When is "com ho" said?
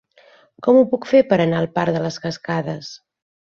0.67-0.81